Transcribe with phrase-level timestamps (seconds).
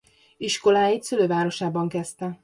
[0.37, 2.39] Iskoláit szülővárosában kezdte.